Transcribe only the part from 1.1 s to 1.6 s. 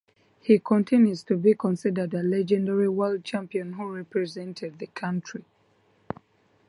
to be